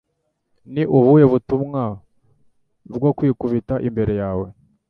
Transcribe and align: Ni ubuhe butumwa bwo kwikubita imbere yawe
Ni 0.73 0.83
ubuhe 0.97 1.25
butumwa 1.31 1.83
bwo 2.95 3.09
kwikubita 3.17 3.75
imbere 3.87 4.13
yawe 4.21 4.47